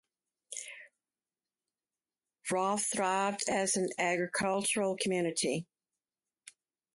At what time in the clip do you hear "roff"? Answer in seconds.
2.49-2.85